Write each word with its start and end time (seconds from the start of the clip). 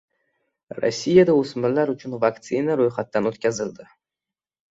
Rossiyada 0.77 1.33
o‘smirlar 1.41 1.91
uchun 1.95 2.17
vaksina 2.23 2.77
ro‘yxatdan 2.81 3.31
o‘tkazildi 3.33 3.87